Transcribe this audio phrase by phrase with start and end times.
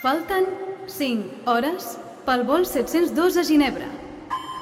[0.00, 0.46] Falten
[0.88, 3.88] 5 hores pel vol 702 a Ginebra.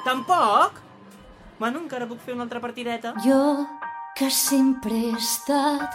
[0.02, 0.80] Tampoc?
[1.60, 3.12] Bueno, encara puc fer una altra partideta.
[3.22, 3.66] Jo,
[4.18, 5.94] que sempre he estat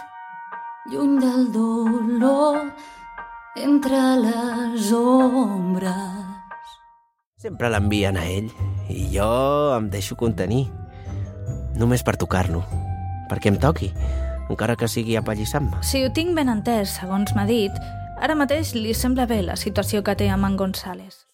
[0.88, 2.72] lluny del dolor,
[3.56, 5.92] entre les ombres.
[7.36, 8.48] Sempre l'envien a ell
[8.88, 9.28] i jo
[9.76, 10.70] em deixo contenir.
[11.76, 12.64] Només per tocar-lo.
[13.28, 13.92] Perquè em toqui,
[14.48, 15.82] encara que sigui apallissant-me.
[15.82, 17.72] Si ho tinc ben entès, segons m'ha dit,
[18.20, 21.24] ara mateix li sembla bé la situació que té amb en González.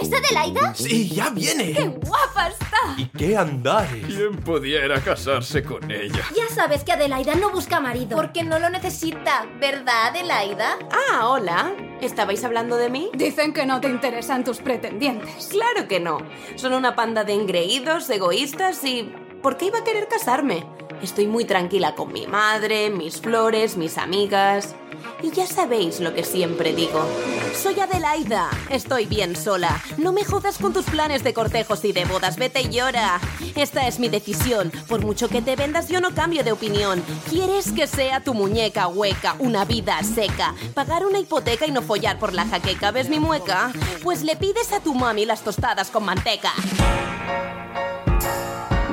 [0.00, 0.74] ¿Es Adelaida?
[0.74, 1.72] Sí, ya viene.
[1.72, 2.94] ¡Qué guapa está!
[2.96, 4.06] ¿Y qué andares?
[4.06, 6.22] ¿Quién pudiera casarse con ella?
[6.34, 8.16] Ya sabes que Adelaida no busca marido.
[8.16, 10.78] Porque no lo necesita, ¿verdad, Adelaida?
[10.90, 11.74] Ah, hola.
[12.00, 13.10] ¿Estabais hablando de mí?
[13.14, 15.48] Dicen que no te interesan tus pretendientes.
[15.48, 16.18] Claro que no.
[16.54, 19.12] Son una panda de engreídos, egoístas y...
[19.42, 20.64] ¿Por qué iba a querer casarme?
[21.02, 24.74] Estoy muy tranquila con mi madre, mis flores, mis amigas.
[25.22, 27.06] Y ya sabéis lo que siempre digo.
[27.54, 28.50] Soy Adelaida.
[28.70, 29.82] Estoy bien sola.
[29.98, 32.36] No me jodas con tus planes de cortejos y de bodas.
[32.36, 33.20] Vete y llora.
[33.54, 34.70] Esta es mi decisión.
[34.88, 37.02] Por mucho que te vendas, yo no cambio de opinión.
[37.30, 40.54] ¿Quieres que sea tu muñeca hueca, una vida seca?
[40.74, 42.90] Pagar una hipoteca y no follar por la jaqueca.
[42.90, 43.72] ¿Ves mi mueca?
[44.02, 46.52] Pues le pides a tu mami las tostadas con manteca.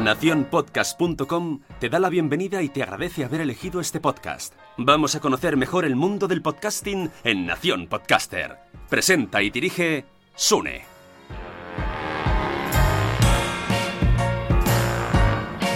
[0.03, 4.53] Naciónpodcast.com te da la bienvenida y te agradece haber elegido este podcast.
[4.77, 8.57] Vamos a conocer mejor el mundo del podcasting en Nación Podcaster.
[8.89, 10.05] Presenta y dirige
[10.35, 10.83] Sune.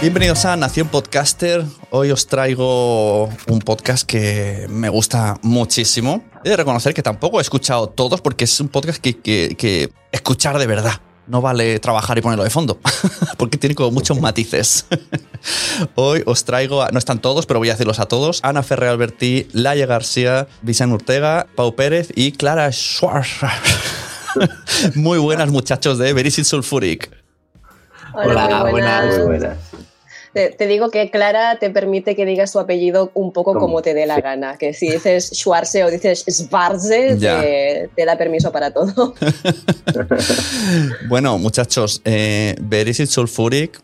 [0.02, 1.64] Bienvenidos a Nación Podcaster.
[1.90, 6.22] Hoy os traigo un podcast que me gusta muchísimo.
[6.44, 9.90] He de reconocer que tampoco he escuchado todos porque es un podcast que, que- que
[10.12, 11.00] escuchar de verdad.
[11.28, 12.78] No vale trabajar y ponerlo de fondo,
[13.36, 14.86] porque tiene como muchos matices.
[15.94, 18.40] Hoy os traigo, a- no están todos, pero voy a decirlos a todos.
[18.42, 23.28] Ana Ferrer Albertí, Laia García, Vicente Ortega, Pau Pérez y Clara Schwarz.
[24.94, 27.10] Muy buenas muchachos de Verisit Sulfuric.
[28.14, 29.58] Hola, muy buenas.
[30.32, 33.94] Te, te digo que Clara te permite que digas tu apellido un poco como te
[33.94, 34.56] dé la gana.
[34.58, 39.14] Que si dices Schwarze o dices Schwarze, te, te da permiso para todo.
[41.08, 43.78] Bueno, muchachos, eh, Verisit Sulfuric,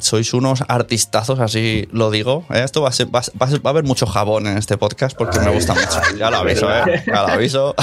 [0.00, 2.44] sois unos artistazos, así lo digo.
[2.50, 4.46] Eh, Esto va a, ser- va, a- va a ser- va a haber mucho jabón
[4.46, 6.00] en este podcast porque me gusta mucho.
[6.18, 7.02] Ya lo aviso, ¿eh?
[7.06, 7.74] Ya lo aviso.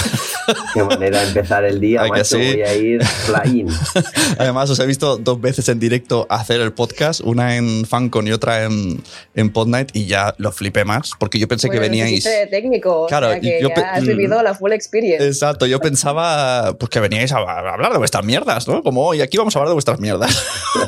[0.74, 2.38] Qué manera de empezar el día, Ay, que macho.
[2.38, 2.54] sí.
[2.54, 3.68] Voy a ir flying.
[4.40, 8.32] Además, os he visto dos veces en directo hacer el podcast, una en FanCon y
[8.32, 9.04] otra en,
[9.36, 12.12] en Podnight, y ya lo flipé más porque yo pensé que Bueno, veníais.
[12.14, 15.26] hiciste de técnico, Claro, o sea que yo ya pe- has vivido la full experience.
[15.26, 18.82] Exacto, yo pensaba pues, que veníais a a hablar de vuestras mierdas, ¿no?
[18.84, 20.36] Como hoy aquí vamos a hablar de vuestras mierdas.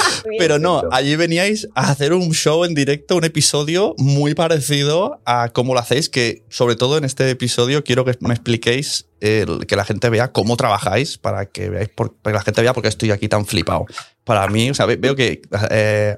[0.38, 5.50] Pero no, allí veníais a hacer un show en directo, un episodio muy parecido a
[5.50, 9.76] cómo lo hacéis, que sobre todo en este episodio quiero que me expliquéis, el- que
[9.76, 12.82] la gente vea cómo trabajáis para que veáis, por- para que la gente vea por
[12.82, 13.86] qué estoy aquí tan flipado.
[14.24, 15.40] Para mí, o sea, ve- veo que
[15.70, 16.16] eh,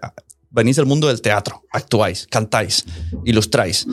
[0.59, 2.85] venís del mundo del teatro, actuáis, cantáis,
[3.25, 3.87] ilustráis,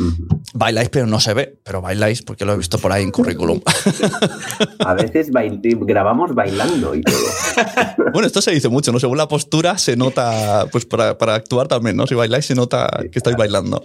[0.53, 3.61] bailáis, pero no se ve, pero bailáis porque lo he visto por ahí en currículum.
[4.79, 7.15] A veces bail- grabamos bailando y todo.
[8.15, 8.99] Bueno, esto se dice mucho, ¿no?
[8.99, 12.07] Según la postura se nota, pues para, para actuar también, ¿no?
[12.07, 13.83] Si bailáis se nota que estáis bailando.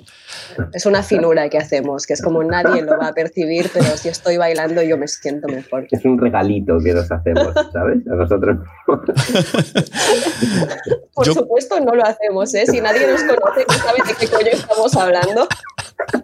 [0.73, 4.09] Es una finura que hacemos, que es como nadie lo va a percibir, pero si
[4.09, 5.87] estoy bailando yo me siento mejor.
[5.91, 7.99] Es un regalito que nos hacemos, ¿sabes?
[8.07, 8.59] A nosotros.
[11.13, 12.65] Por supuesto no lo hacemos, ¿eh?
[12.71, 15.49] Si nadie nos conoce, no sabe de qué coño estamos hablando.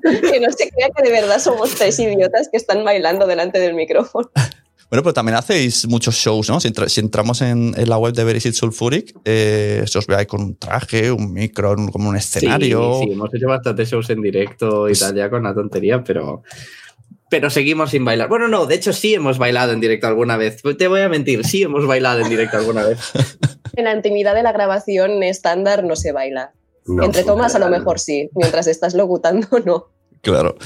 [0.02, 3.74] Que no se crea que de verdad somos tres idiotas que están bailando delante del
[3.74, 4.30] micrófono.
[4.88, 6.60] Bueno, pero también hacéis muchos shows, ¿no?
[6.60, 10.14] Si, entra- si entramos en, en la web de Verisit Sulfuric, eh, se os ve
[10.14, 13.00] ahí con un traje, un micro, un- como un escenario.
[13.00, 16.44] Sí, sí, hemos hecho bastantes shows en directo y tal, ya con la tontería, pero.
[17.28, 18.28] Pero seguimos sin bailar.
[18.28, 20.62] Bueno, no, de hecho sí hemos bailado en directo alguna vez.
[20.78, 22.98] Te voy a mentir, sí hemos bailado en directo alguna vez.
[23.76, 26.54] En la intimidad de la grabación estándar no se baila.
[26.86, 29.88] No, Entre tomas a lo mejor sí, mientras estás locutando no.
[30.22, 30.56] Claro.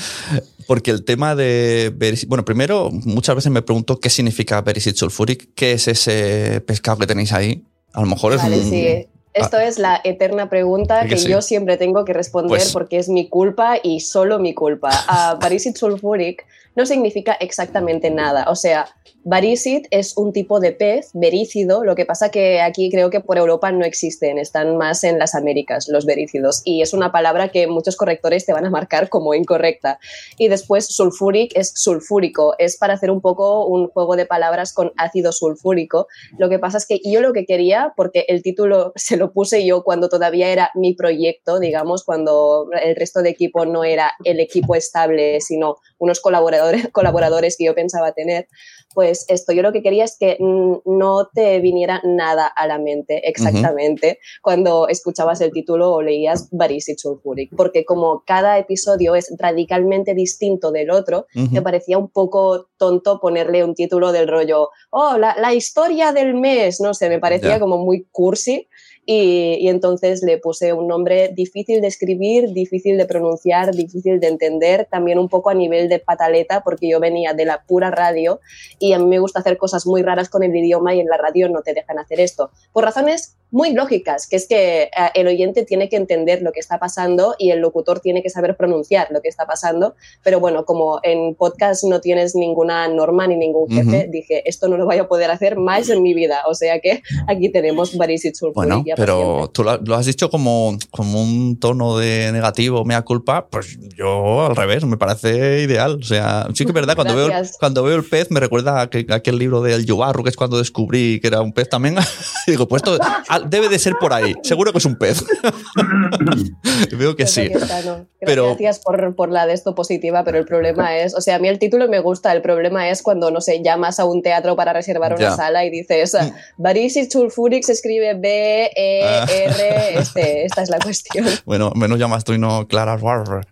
[0.68, 2.28] Porque el tema de Verisit.
[2.28, 7.08] Bueno, primero, muchas veces me pregunto qué significa Verisit Sulfuric, qué es ese pescado que
[7.08, 7.64] tenéis ahí.
[7.92, 8.70] A lo mejor es un.
[8.70, 9.08] sí.
[9.32, 11.28] Esto es la eterna pregunta Que que, sí.
[11.28, 14.90] yo siempre tengo que responder Pues- porque es mi culpa y solo mi culpa.
[15.08, 16.44] A Barisit sulfuric
[16.76, 18.46] no significa exactamente nada.
[18.48, 18.86] O sea,
[19.22, 23.36] Barisit es un tipo de pez verícido, lo que pasa que aquí creo que por
[23.36, 27.66] Europa no existen, están más en las Américas los verícidos y es una palabra que
[27.66, 29.98] muchos correctores te van a marcar como incorrecta.
[30.38, 34.92] Y después sulfuric es sulfúrico, es para hacer un poco un juego de palabras con
[34.96, 36.06] ácido sulfúrico.
[36.38, 39.66] Lo que pasa es que yo lo que quería, porque el título se lo puse
[39.66, 44.40] yo cuando todavía era mi proyecto, digamos, cuando el resto de equipo no era el
[44.40, 48.48] equipo estable, sino unos colaboradores, colaboradores que yo pensaba tener,
[48.92, 53.28] pues esto yo lo que quería es que no te viniera nada a la mente
[53.28, 60.14] exactamente cuando escuchabas el título o leías Barisit Sulfuric, porque como cada episodio es radicalmente
[60.14, 65.36] distinto del otro, me parecía un poco tonto ponerle un título del rollo, oh, la,
[65.38, 68.68] la historia del mes, no sé, me parecía como muy cursi.
[69.06, 74.86] Y, entonces le puse un nombre difícil de escribir, difícil de pronunciar, difícil de entender,
[74.90, 78.40] también un poco a nivel de pataleta, porque yo venía de la pura radio
[78.78, 81.16] y a mí me gusta hacer cosas muy raras con el idioma y en la
[81.16, 82.50] radio no te dejan hacer esto.
[82.72, 86.60] Por razones muy lógicas, que es que eh, el oyente tiene que entender lo que
[86.60, 89.94] está pasando y el locutor tiene que saber pronunciar lo que está pasando.
[90.22, 94.10] Pero bueno, como en podcast no tienes ninguna norma ni ningún jefe, Ujú.
[94.10, 96.42] dije, esto no lo voy a poder hacer más en mi vida.
[96.48, 98.54] O sea que aquí tenemos Barisit Sulfuric.
[98.54, 103.78] Bueno, pero tú lo, has dicho como, como un tono de negativo, mea culpa, pues
[103.96, 105.98] yo al revés, me parece ideal.
[106.00, 108.84] O sea, sí que es verdad, cuando, veo, cuando veo el pez me recuerda a,
[108.84, 111.96] aquel- libro del Yubarru, que es cuando descubrí que era un pez también.
[112.46, 112.98] digo, pues esto
[113.44, 115.24] ah, debe de ser por ahí, seguro que es un pez.
[116.96, 117.50] Veo que sí.
[118.20, 121.38] Pero- Gracias por, por la de esto positiva, pero el problema es, o sea, a
[121.38, 124.56] mí el título me gusta, el problema es cuando, no sé, llamas a un teatro
[124.56, 125.30] para reservar una Ya.
[125.30, 125.36] Mm.
[125.36, 126.16] sala y dices,
[126.58, 129.26] Barisit Sulfuric se escribe B, E, Ah.
[129.30, 131.26] R, este, esta es la cuestión.
[131.46, 133.46] Bueno, menos llamas tú y no Clara Warrer.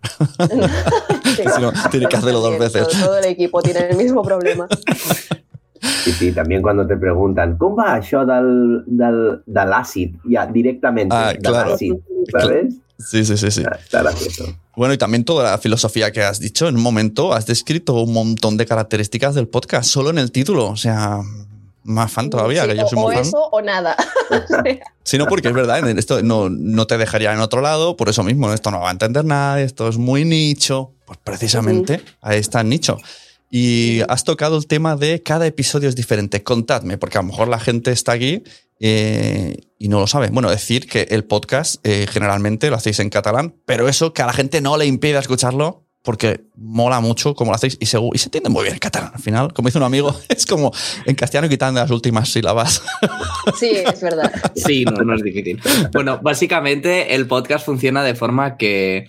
[1.35, 2.87] Si no, tiene que hacerlo dos veces.
[2.89, 4.67] Todo el equipo tiene el mismo problema.
[5.81, 10.15] Sí, sí, també quan te pregunten com va això del, del, de l'àcid?
[10.31, 11.77] Ja, directament, Ah, claro.
[11.77, 12.75] ¿sabes?
[12.99, 13.63] Sí, sí, sí, sí.
[13.81, 14.45] Está gracioso.
[14.75, 18.13] Bueno, y también toda la filosofía que has dicho, en un momento has descrito un
[18.13, 20.67] montón de características del podcast, solo en el título.
[20.69, 21.19] O sea,
[21.83, 23.23] más fan todavía, Sí, que yo o, soy o muy fan.
[23.23, 23.95] eso o nada.
[25.03, 28.21] Sí, no, porque es verdad, esto no, no te dejaría en otro lado, por eso
[28.21, 32.61] mismo, esto no va a entender nadie, esto es muy nicho, pues precisamente ahí está
[32.61, 32.99] el nicho.
[33.49, 36.43] Y has tocado el tema de cada episodio es diferente.
[36.43, 38.43] Contadme, porque a lo mejor la gente está aquí
[38.79, 40.29] eh, y no lo sabe.
[40.29, 44.27] Bueno, decir que el podcast eh, generalmente lo hacéis en catalán, pero eso que a
[44.27, 48.17] la gente no le impide escucharlo porque mola mucho como lo hacéis y se, y
[48.17, 49.11] se entiende muy bien el catalán.
[49.13, 50.71] Al final, como dice un amigo, es como
[51.05, 52.81] en castellano quitando las últimas sílabas.
[53.59, 54.31] Sí, es verdad.
[54.55, 55.59] Sí, no, no es difícil.
[55.91, 59.07] Bueno, básicamente el podcast funciona de forma que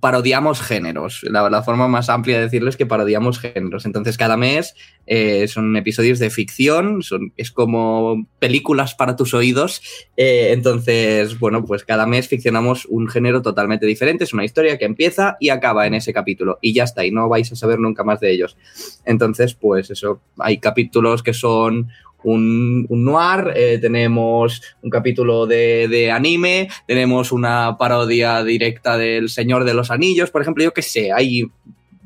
[0.00, 1.24] parodiamos géneros.
[1.28, 3.86] La, forma más amplia de decirlo es que parodiamos géneros.
[3.86, 4.74] Entonces, cada mes
[5.06, 9.82] eh, son episodios de ficción, son, es como películas para tus oídos.
[10.16, 14.24] Eh, entonces, bueno, pues cada mes ficcionamos un género totalmente diferente.
[14.24, 16.58] Es una historia que empieza y acaba en ese capítulo.
[16.60, 18.56] Y ya está, y no vais a saber nunca más de ellos.
[19.04, 21.88] Entonces, pues eso, hay capítulos que son
[22.24, 29.28] un, un noir, eh, tenemos un capítulo de, de anime, tenemos una parodia directa del
[29.28, 31.44] Señor de los Anillos, por ejemplo, yo qué sé, hay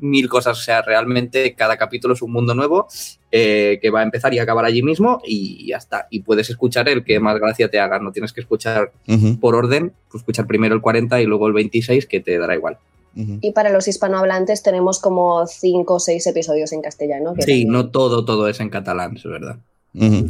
[0.03, 2.89] mil cosas, o sea, realmente cada capítulo es un mundo nuevo
[3.31, 6.09] eh, que va a empezar y acabar allí mismo y ya está.
[6.11, 8.93] Y puedes escuchar el que más gracia te haga, no tienes que escuchar
[9.41, 12.79] por orden, escuchar primero el 40 y luego el 26 que te dará igual.
[13.15, 17.35] Y para los hispanohablantes tenemos como cinco o seis episodios en castellano.
[17.35, 19.59] que Sí, no todo, todo es en catalán, es verdad.
[19.95, 20.27] Ujú.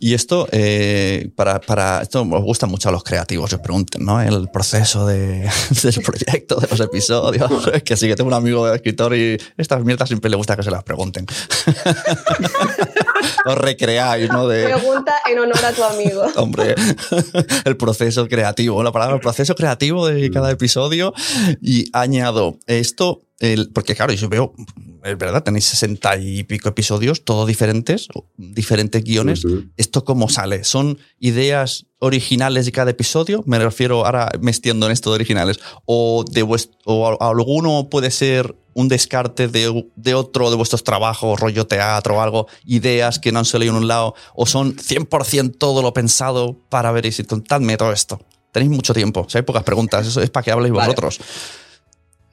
[0.00, 4.20] Y esto, eh, para, para, esto os gusta mucho a los creativos, os pregunten, ¿no?
[4.20, 5.48] El proceso de,
[5.82, 7.68] del proyecto, de los episodios.
[7.72, 10.62] Es que sí que tengo un amigo escritor y estas mierdas siempre le gusta que
[10.62, 11.26] se las pregunten.
[13.46, 14.48] os recreáis, ¿no?
[14.48, 16.24] De, Pregunta en honor a tu amigo.
[16.36, 16.74] Hombre,
[17.64, 21.14] el proceso creativo, la palabra el proceso creativo de cada episodio.
[21.60, 24.54] Y añado esto, el, porque claro, yo veo,
[25.02, 29.44] es verdad, tenéis sesenta y pico episodios, todos diferentes, diferentes guiones.
[29.76, 30.64] ¿Esto cómo sale?
[30.64, 33.42] ¿Son ideas originales de cada episodio?
[33.46, 35.58] Me refiero, ahora me extiendo en esto de originales.
[35.84, 36.42] ¿O, de
[36.84, 42.16] o a- alguno puede ser un descarte de, de otro de vuestros trabajos, rollo teatro
[42.16, 44.14] o algo, ideas que no han salido en un lado?
[44.34, 48.20] ¿O son 100% todo lo pensado para ver y si contadme todo esto?
[48.52, 51.18] Tenéis mucho tiempo, si hay pocas preguntas, eso es para que habléis vosotros.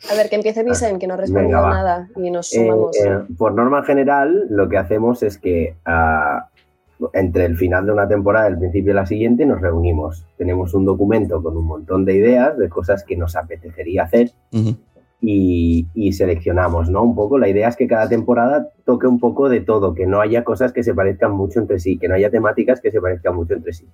[0.09, 1.69] A ver, que empiece Vicen, que no va.
[1.69, 2.97] nada y nos Eh, sumamos.
[2.97, 6.47] eh, por norma general, lo que hacemos es que ah,
[7.13, 10.25] entre el final de una temporada y el principio de la siguiente nos reunimos.
[10.37, 14.31] Tenemos un documento con un montón de ideas, de cosas que nos apetecería hacer
[15.23, 17.03] y, y seleccionamos, ¿no?
[17.03, 20.19] Un poco, la idea es que cada temporada toque un poco de todo, que no
[20.19, 23.35] haya cosas que se parezcan mucho entre sí, que no haya temáticas que se parezcan
[23.35, 23.87] mucho entre sí.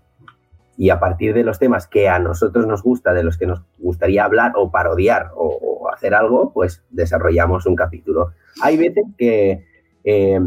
[0.78, 3.64] Y a partir de los temas que a nosotros nos gusta, de los que nos
[3.80, 8.34] gustaría hablar o parodiar o, hacer algo, pues desarrollamos un capítulo.
[8.62, 9.66] Hay veces que
[10.04, 10.40] eh,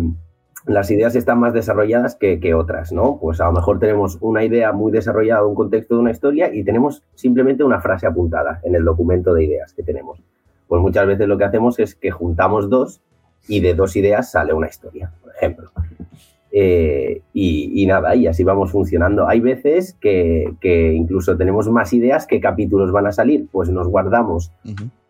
[0.66, 3.18] las ideas están más desarrolladas que, que otras, ¿no?
[3.20, 6.62] Pues a lo mejor tenemos una idea muy desarrollada, un contexto de una historia y
[6.62, 10.22] tenemos simplemente una frase apuntada en el documento de ideas que tenemos.
[10.68, 13.02] Pues muchas veces lo que hacemos es que juntamos dos
[13.48, 15.70] y de dos ideas sale una historia, por ejemplo.
[16.52, 19.28] Eh, y, y nada, y así vamos funcionando.
[19.28, 23.86] Hay veces que, que incluso tenemos más ideas que capítulos van a salir, pues nos
[23.88, 24.50] guardamos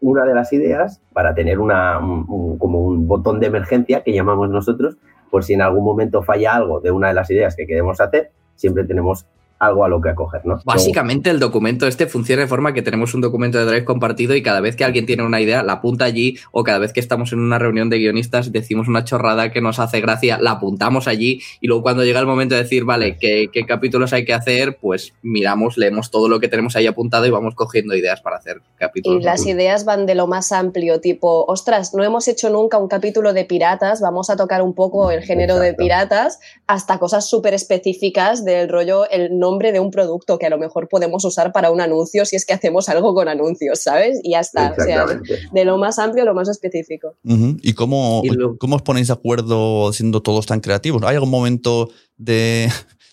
[0.02, 4.12] una de las ideas para tener una, un- un- como un botón de emergencia que
[4.12, 4.97] llamamos nosotros,
[5.30, 8.30] por si en algún momento falla algo de una de las ideas que queremos hacer,
[8.56, 9.26] siempre tenemos
[9.60, 10.58] algo a lo que acoger, ¿no?
[10.64, 14.42] Básicamente el documento este funciona de forma que tenemos un documento de Drive compartido y
[14.42, 17.32] cada vez que alguien tiene una idea la apunta allí o cada vez que estamos
[17.32, 21.42] en una reunión de guionistas decimos una chorrada que nos hace gracia, la apuntamos allí
[21.60, 24.78] y luego cuando llega el momento de decir, vale, ¿qué, qué capítulos hay que hacer?
[24.80, 28.62] Pues miramos, leemos todo lo que tenemos ahí apuntado y vamos cogiendo ideas para hacer
[28.76, 29.20] capítulos.
[29.20, 32.88] Y las ideas van de lo más amplio, tipo, ostras, no hemos hecho nunca un
[32.88, 37.52] capítulo de piratas, vamos a tocar un poco el género de piratas, hasta cosas súper
[37.52, 41.71] específicas del rollo, el nombre de un producto que a lo mejor podemos usar para
[41.71, 44.21] un anuncio si es que hacemos algo con anuncios, ¿sabes?
[44.23, 44.75] Y ya está.
[44.78, 45.07] O sea,
[45.52, 47.16] de lo más amplio a lo más específico.
[47.25, 47.57] Ujú.
[47.62, 48.23] ¿Y cómo,
[48.59, 51.02] cómo os ponéis de acuerdo siendo todos tan creativos?
[51.02, 52.69] ¿Hay algún momento de,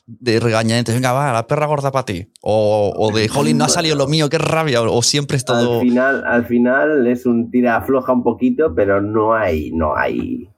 [0.06, 0.94] de regañamiento?
[0.94, 2.28] Venga, va, la perra gorda para ti.
[2.42, 4.82] O, o de, jolín, no ha salido lo mío, qué rabia.
[4.82, 5.80] O, o siempre es todo...
[5.80, 10.50] Al final, al final es un tira afloja un poquito, pero no hay, no hay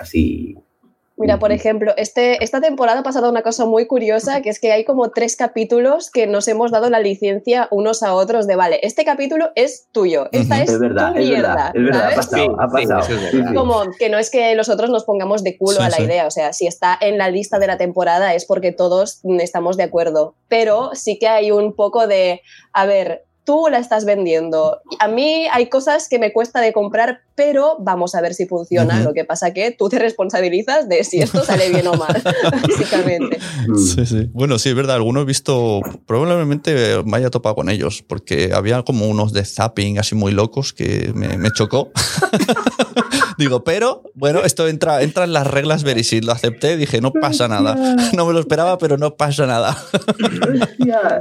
[0.00, 0.56] así.
[1.22, 4.72] Mira, por ejemplo, este, esta temporada ha pasado una cosa muy curiosa, que es que
[4.72, 8.80] hay como tres capítulos que nos hemos dado la licencia unos a otros de, vale,
[8.82, 11.48] este capítulo es tuyo, esta es, Es verdad, tu es mierda.
[11.48, 13.02] verdad, es verdad, ha pasado, ha pasado.
[13.02, 13.54] Sí, sí.
[13.54, 16.02] Como que no es que nosotros nos pongamos de culo Sí, a la sí.
[16.02, 19.76] idea, o sea, si está en la lista de la temporada es porque todos estamos
[19.76, 24.80] de acuerdo, pero sí que hay un poco de, a ver, tú la estás vendiendo,
[24.98, 29.00] a mí hay cosas que me cuesta de comprar, pero vamos a ver si funciona,
[29.00, 32.22] lo que pasa que tú te responsabilizas de si esto sale bien o mal,
[32.62, 33.38] básicamente.
[33.76, 34.30] Sí, sí.
[34.32, 34.96] Bueno, sí, es verdad.
[34.96, 39.98] Algunos he visto, probablemente me haya topado con ellos, porque había como unos de zapping
[39.98, 41.90] así muy locos que me, me chocó.
[43.38, 46.24] Digo, pero bueno, esto entra, entra en las reglas Verisit.
[46.24, 47.74] Lo acepté, dije, no pasa nada.
[48.14, 49.76] No me lo esperaba, pero no pasa nada.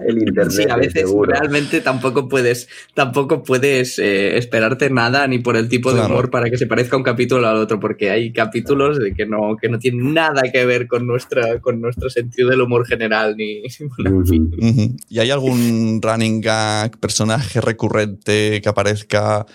[0.05, 0.51] El internet.
[0.51, 1.31] Sí, a veces seguro.
[1.31, 6.50] realmente tampoco puedes, tampoco puedes eh, esperarte nada ni por el tipo de humor para
[6.50, 9.80] que se parezca un capítulo al otro, porque hay capítulos de que no, que no
[9.80, 13.62] tienen nada que ver con nuestra, con nuestro sentido del humor general ni.
[15.10, 19.46] ¿Y hay algún running gag, personaje recurrente que aparezca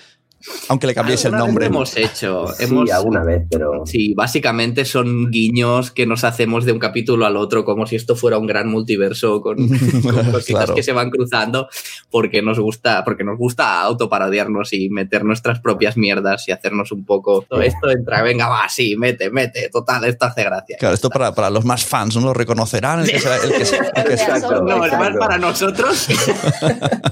[0.68, 1.64] Aunque le cambiéis el nombre.
[1.66, 2.46] lo hemos hecho.
[2.56, 3.84] Sí, hemos, alguna vez, pero.
[3.84, 8.14] Sí, básicamente son guiños que nos hacemos de un capítulo al otro, como si esto
[8.16, 9.56] fuera un gran multiverso con,
[10.02, 10.74] con cositas Claro.
[10.74, 11.68] que se van cruzando,
[12.10, 17.04] porque nos gusta, porque nos gusta autoparodiarnos y meter nuestras propias mierdas y hacernos un
[17.04, 17.44] poco.
[17.48, 20.76] Todo esto entra, venga, va, sí, mete, mete, total, esto hace gracia.
[20.78, 22.22] Claro, esto para, para los más fans, ¿no?
[22.22, 23.00] Lo reconocerán.
[23.00, 24.62] El que sea- el que sea- el que sea- Exacto.
[24.62, 26.06] No, es más para nosotros.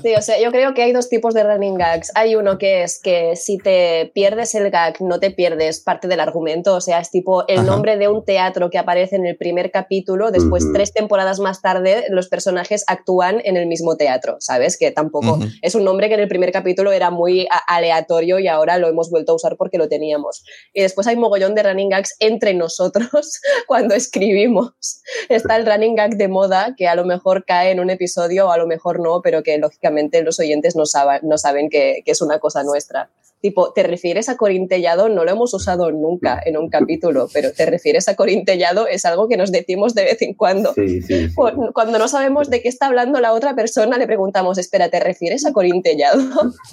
[0.02, 2.12] Sí, o sea, yo creo que hay dos tipos de running gags.
[2.14, 6.21] Hay uno que es que si te pierdes el gag, no te pierdes parte del
[6.21, 6.75] argumento.
[6.75, 7.66] O sea, es tipo el Ajá.
[7.66, 10.31] nombre de un teatro que aparece en el primer capítulo.
[10.31, 10.73] Después, Ujú.
[10.75, 14.78] tres temporadas más tarde, los personajes actúan en el mismo teatro, ¿sabes?
[14.78, 15.45] Que tampoco Ujú.
[15.62, 19.11] es un nombre que en el primer capítulo era muy aleatorio y ahora lo hemos
[19.11, 20.45] vuelto a usar porque lo teníamos.
[20.73, 25.02] Y después hay mogollón de running gags entre nosotros cuando escribimos.
[25.28, 28.50] Está el running gag de moda que a lo mejor cae en un episodio o
[28.50, 32.12] a lo mejor no, pero que lógicamente los oyentes no, saben no saben que, que
[32.12, 33.11] es una cosa nuestra.
[33.45, 35.11] Tipo, ¿te refieres a corintellado?
[35.11, 38.87] No lo hemos usado nunca en un capítulo, pero ¿te refieres a corintellado?
[38.87, 40.73] Es algo que nos decimos de vez en cuando.
[40.73, 41.35] Sí, sí, sí.
[41.35, 44.99] Cu- Cuando no sabemos de qué está hablando la otra persona, le preguntamos, espera, ¿te
[44.99, 46.23] refieres a corintellado?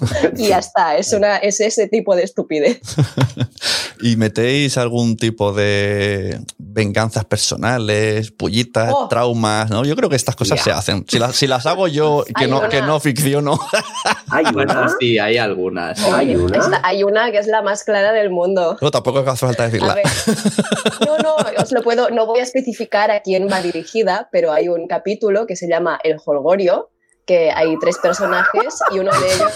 [0.38, 2.80] y ya está, es, una, es ese tipo de estupidez.
[4.02, 9.06] ¿Y metéis algún tipo de venganzas personales, pullitas, Oh.
[9.08, 9.70] traumas?
[9.70, 9.84] ¿no?
[9.84, 11.04] Yo creo que estas cosas se hacen.
[11.08, 13.58] Si las, si las hago yo, que Hay no, una- que no ficciono.
[14.52, 15.98] Bueno, sí, hay algunas.
[15.98, 18.76] Esta- hay una que es la más clara del mundo.
[18.80, 19.94] No, tampoco hace falta A decirla.
[19.94, 20.04] ver,
[21.06, 24.68] no, no, os lo puedo, no voy a especificar a quién va dirigida, pero hay
[24.68, 26.90] un capítulo que se llama El Holgorio,
[27.32, 29.52] que hay tres personajes y uno de ellos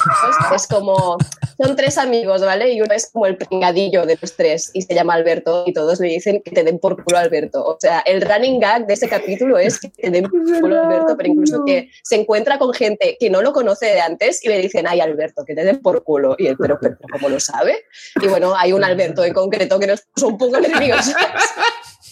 [0.55, 1.19] es como,
[1.61, 2.73] son tres amigos, ¿vale?
[2.73, 6.01] Y uno es como el pringadillo de los tres y se llama Alberto y todos
[6.01, 7.63] le dicen que te den por culo a Alberto.
[7.63, 10.87] O sea, el running gag de ese capítulo es que te den por culo a
[10.87, 14.49] Alberto, pero incluso que se encuentra con gente que no lo conoce de antes y
[14.49, 16.35] le dicen, ay Alberto, que te den por culo.
[16.39, 17.85] Y él, pero, pero, ¿cómo lo sabe?
[18.23, 21.15] Y bueno, hay un Alberto en concreto que nos puso un poco nerviosos.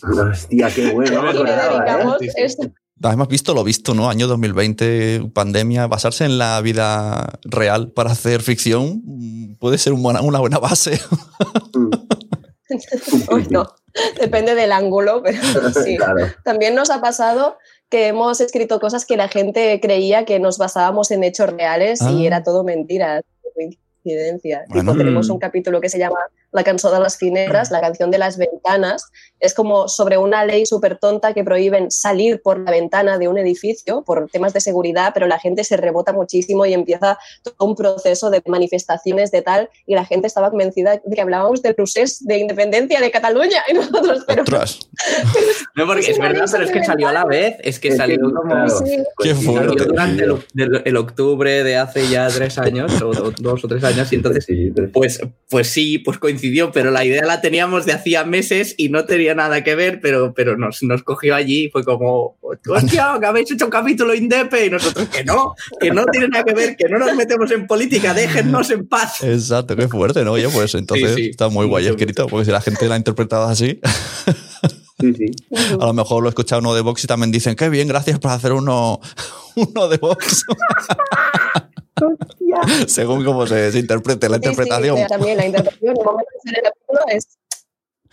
[0.03, 1.23] Hostia, qué bueno.
[1.23, 1.57] no me y le ¿eh?
[1.57, 2.71] dedicamos esto.
[3.03, 4.09] Además, visto lo visto, ¿no?
[4.09, 10.21] Año 2020, pandemia, basarse en la vida real para hacer ficción mm, puede ser una
[10.41, 11.01] buena base.
[13.31, 13.69] Bueno,
[14.21, 15.39] depende del ángulo, pero
[15.85, 15.97] sí.
[15.97, 16.27] Claro.
[16.45, 17.59] También nos ha pasado
[17.91, 22.11] que hemos escrito cosas que la gente creía que nos basábamos en hechos reales Ah.
[22.11, 23.21] y era todo mentira,
[23.55, 24.63] coincidencia.
[24.65, 24.97] Tipo, Bueno.
[24.97, 25.33] tenemos Mm.
[25.33, 26.19] un capítulo que se llama
[26.55, 29.05] La canción de las fineras, la canción de las ventanas.
[29.41, 33.37] Es como sobre una ley súper tonta que prohíben salir por la ventana de un
[33.37, 37.75] edificio por temas de seguridad, pero la gente se rebota muchísimo y empieza todo un
[37.77, 42.25] proceso de manifestaciones de tal y la gente estaba convencida de que hablábamos del procés
[42.25, 44.45] de independencia de Cataluña y nosotros, pero
[45.75, 48.43] No, porque es verdad, pero es que salió a la vez, es que salió como...
[48.43, 48.97] claro, Sí.
[49.23, 53.69] qué salió durante el, del- el octubre de hace ya tres años, o, dos o
[53.69, 54.47] tres años, y entonces,
[54.93, 59.05] pues, pues sí, pues coincidió, pero la idea la teníamos de hacía meses y no
[59.05, 63.27] tenía nada que ver, pero, pero nos, nos cogió allí y fue como, hostia, que
[63.27, 66.77] habéis hecho un capítulo indepe y nosotros, que no, que no tiene nada que ver,
[66.77, 69.23] que no nos metemos en política, déjennos en paz.
[69.23, 70.33] Exacto, qué fuerte, ¿no?
[70.33, 71.31] Oye, pues entonces Sí, sí.
[71.31, 73.81] está muy guay escrito, porque si la gente la ha interpretado así,
[75.01, 75.27] Sí, sí.
[75.81, 78.19] a lo mejor lo he escuchado uno de Vox y también dicen, qué bien, gracias
[78.21, 79.01] por hacer uno,
[79.57, 80.45] uno de Vox.
[82.89, 85.07] Según cómo se, se interprete la Sí, interpretación.
[85.09, 87.29] también la interpretación, el momento de hacer el capítulo es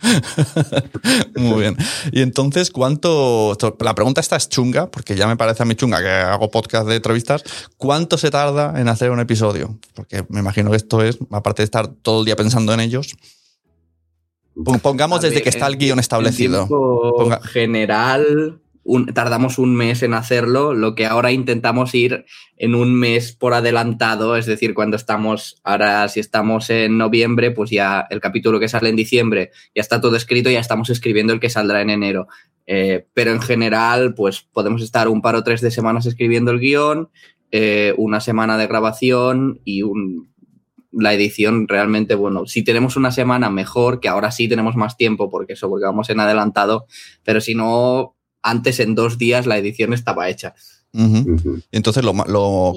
[1.36, 1.76] Muy bien.
[2.10, 3.56] Y entonces, ¿cuánto?
[3.80, 6.88] La pregunta esta es chunga, porque ya me parece a mí chunga que hago podcast
[6.88, 7.44] de entrevistas.
[7.76, 9.78] ¿Cuánto se tarda en hacer un episodio?
[9.94, 13.14] Porque me imagino que esto es, aparte de estar todo el día pensando en ellos.
[14.64, 16.66] pon- Pongamos desde que está el guion establecido.
[16.68, 18.60] Ponga- general,
[19.14, 22.24] tardamos un mes en hacerlo, lo que ahora intentamos ir
[22.56, 27.70] en un mes por adelantado, es decir, cuando estamos, ahora si estamos en noviembre, pues
[27.70, 31.40] ya el capítulo que sale en diciembre ya está todo escrito, ya estamos escribiendo el
[31.40, 32.26] que saldrá en enero.
[32.66, 36.60] Eh, pero en general, pues podemos estar un par o tres de semanas escribiendo el
[36.60, 37.08] guion,
[37.50, 40.32] eh, una semana de grabación y un,
[40.92, 45.30] la edición realmente, bueno, si tenemos una semana mejor, que ahora sí tenemos más tiempo,
[45.30, 46.86] porque eso, porque vamos en adelantado,
[47.24, 50.54] pero si no, antes en dos días la edición estaba hecha.
[51.72, 52.74] Entonces, lo, lo-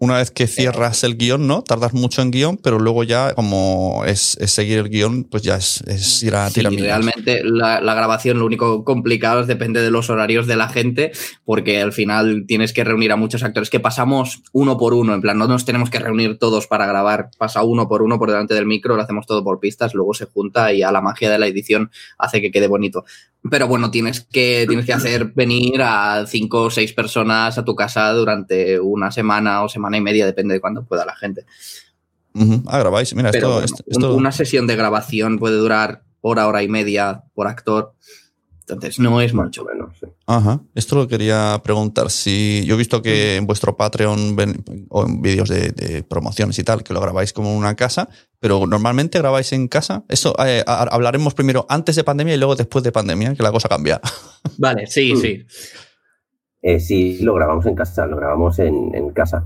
[0.00, 1.62] una, vez que cierras el guion, ¿no?
[1.62, 5.56] Tardas mucho en guion, pero luego ya, como es, es seguir el guion, pues ya
[5.56, 6.86] es, es ir a Sí, tirar millas.
[6.86, 11.12] realmente la, la grabación lo único complicado es depende de los horarios de la gente,
[11.44, 15.20] porque al final tienes que reunir a muchos actores que pasamos uno por uno, en
[15.20, 18.54] plan, no nos tenemos que reunir todos para grabar, pasa uno por uno por delante
[18.54, 21.38] del micro, lo hacemos todo por pistas, luego se junta y a la magia de
[21.38, 23.04] la edición hace que quede bonito.
[23.48, 27.74] Pero bueno, tienes que, tienes que hacer venir a cinco o seis personas a tu
[27.74, 31.44] casa durante una semana o semana y media, depende de cuándo pueda la gente.
[32.66, 33.14] Ah, grabáis.
[33.14, 36.68] Mira, Pero esto, bueno, esto- esto- una sesión de grabación puede durar hora, hora y
[36.68, 37.94] media por actor.
[38.60, 39.64] Entonces no es mucho.
[39.64, 39.96] menos.
[40.26, 40.60] Ajá.
[40.74, 42.10] Esto lo quería preguntar.
[42.10, 46.58] Si yo he visto que en vuestro Patreon ven- o en vídeos de, de promociones
[46.58, 48.10] y tal, que lo grabáis como una casa,
[48.40, 50.04] pero normalmente grabáis en casa.
[50.10, 53.70] Eso eh, hablaremos primero antes de pandemia y luego después de pandemia, que la cosa
[53.70, 54.02] cambia.
[54.58, 55.46] Vale, sí, sí.
[56.62, 59.44] Eh, sí, lo grabamos en casa, lo grabamos en, en casa.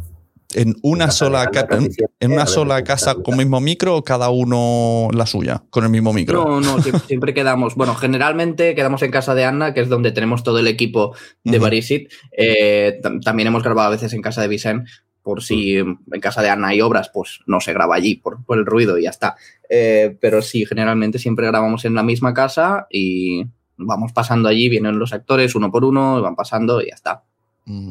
[0.54, 5.08] En una sola, ca- en, en una sola casa con mismo micro o cada uno
[5.12, 6.44] la suya, con el mismo micro.
[6.44, 7.74] No, no, siempre, siempre quedamos.
[7.74, 11.58] Bueno, generalmente quedamos en casa de Anna, que es donde tenemos todo el equipo de.
[11.58, 12.10] Barisit.
[12.36, 14.86] Eh, tam- también hemos grabado a veces en casa de Vicent,
[15.22, 18.58] por si en casa de Anna hay obras, pues no se graba allí por, por
[18.58, 19.36] el ruido y ya está.
[19.70, 23.46] Eh, pero sí, generalmente siempre grabamos en la misma casa y
[23.86, 27.22] vamos pasando allí, vienen los actores uno por uno, y van pasando y ya está.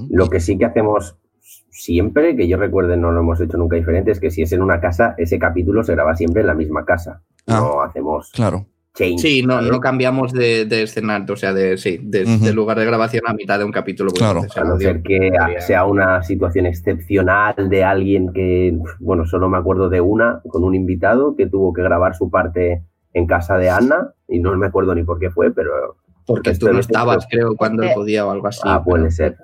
[0.09, 1.15] Lo que sí que hacemos
[1.69, 4.61] siempre, que yo recuerde no lo hemos hecho nunca diferente, es que si es en
[4.61, 7.21] una casa, ese capítulo se graba siempre en la misma casa.
[7.47, 8.65] No hacemos claro.
[8.93, 9.21] change.
[9.21, 13.23] Sí, no, no cambiamos de, de escenario, o sea, de, sí, de, lugar de grabación
[13.25, 14.11] a mitad de un capítulo.
[14.11, 19.49] pues, entonces A no ser que sea una situación excepcional de alguien que, bueno, solo
[19.49, 23.57] me acuerdo de una con un invitado que tuvo que grabar su parte en casa
[23.57, 25.97] de Ana y no me acuerdo ni por qué fue, pero...
[26.23, 28.61] Porque tú no estabas, creo, cuando él podía o algo así.
[28.63, 29.37] Ah, puede ser.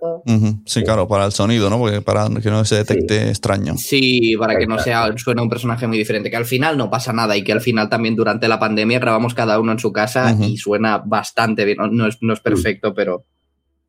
[0.66, 1.80] Sí, claro, para el sonido, ¿no?
[1.80, 3.76] Porque para que no se detecte extraño.
[3.78, 7.12] Sí, para que no sea suene un personaje muy diferente, que al final no pasa
[7.12, 10.34] nada y que al final también durante la pandemia grabamos cada uno en su casa
[10.40, 11.78] y suena bastante bien.
[11.78, 13.26] No, no es, no es perfecto, pero,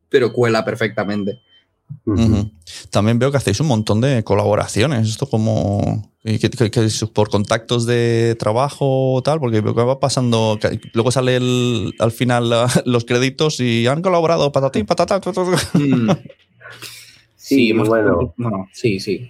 [0.09, 1.39] pero cuela perfectamente.
[2.91, 5.07] También veo que hacéis un montón de colaboraciones.
[5.09, 9.75] Esto como que, que- que- que es por contactos de trabajo o tal, porque veo
[9.75, 10.57] que va pasando.
[10.61, 15.19] que luego sale el- al final la- los créditos y han colaborado patatín, patata.
[15.19, 15.77] ta, ta, ta.
[15.79, 16.09] Mm.
[17.35, 18.33] Sí, hemos- bueno.
[18.37, 19.29] bueno, sí, sí.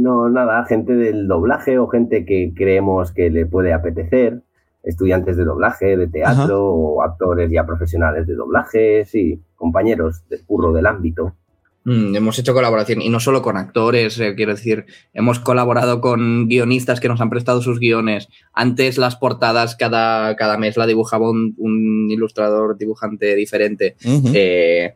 [0.00, 4.42] No, nada, gente del doblaje o gente que creemos que le puede apetecer,
[4.82, 6.54] estudiantes de doblaje, de teatro Ajá.
[6.54, 11.36] o actores ya profesionales de doblaje, sí, compañeros del curro del ámbito.
[11.84, 16.46] Mm, hemos hecho colaboración y no solo con actores, eh, quiero decir, hemos colaborado con
[16.48, 18.28] guionistas que nos han prestado sus guiones.
[18.52, 23.96] Antes las portadas cada, cada mes la dibujaba un, un ilustrador, dibujante diferente.
[24.32, 24.94] Eh,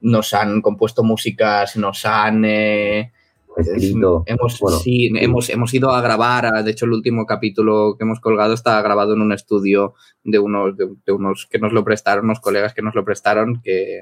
[0.00, 2.44] nos han compuesto músicas, nos han...
[2.44, 3.12] eh,
[3.58, 4.22] Escrito.
[4.26, 5.12] Hemos, Bueno, sí, sí.
[5.18, 9.14] Hemos, hemos ido a grabar, de hecho el último capítulo que hemos colgado está grabado
[9.14, 12.82] en un estudio de unos, de, de unos que nos lo prestaron, unos colegas que
[12.82, 14.00] nos lo prestaron, que,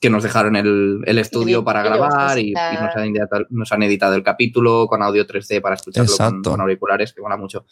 [0.00, 3.82] que nos dejaron el, el estudio para grabar o y, nos, han editado, nos han
[3.82, 7.66] editado el capítulo con audio 3D para escucharlo con, auriculares, que mola mucho.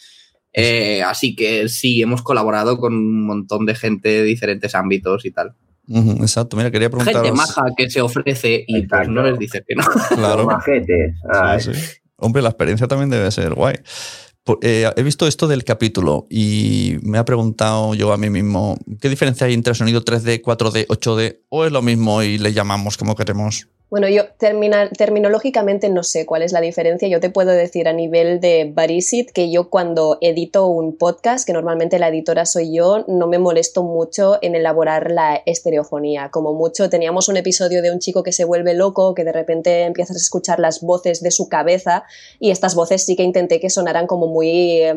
[0.52, 5.30] Eh, así que sí, hemos colaborado con un montón de gente de diferentes ámbitos y
[5.30, 5.54] tal.
[5.90, 7.22] Exacto, mira, quería preguntaros.
[7.22, 9.84] Gente maja que se ofrece y pues no les dice que no.
[10.14, 10.44] Claro.
[10.44, 11.16] Majetes.
[11.32, 11.60] Ay.
[11.60, 11.96] Sí, sí.
[12.16, 13.76] Hombre, la experiencia también debe ser guay.
[14.62, 19.08] Eh, he visto esto del capítulo y me ha preguntado yo a mí mismo, ¿qué
[19.08, 21.40] diferencia hay entre sonido 3D, 4D, 8D?
[21.48, 23.68] ¿O es lo mismo y le llamamos como queremos?
[23.90, 27.09] Bueno, yo terminológicamente no sé cuál es la diferencia.
[27.09, 31.55] Yo te puedo decir a nivel de Barisit que yo cuando edito un podcast, que
[31.55, 36.29] normalmente la editora soy yo, no me molesto mucho en elaborar la estereofonía.
[36.31, 39.85] Como mucho teníamos un episodio de un chico que se vuelve loco, que de repente
[39.85, 42.05] empiezas a escuchar las voces de su cabeza
[42.38, 44.94] y estas voces sí que intenté que sonaran como muy eh,